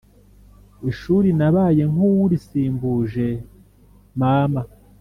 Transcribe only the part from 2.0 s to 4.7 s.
uwurisimbuje mama